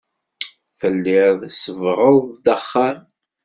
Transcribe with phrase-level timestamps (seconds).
[0.79, 2.99] Telliḍ tsebbɣeḍ-d axxam.